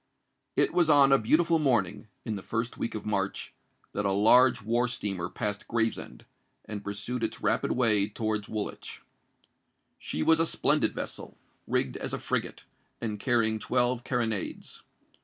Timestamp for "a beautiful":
1.11-1.59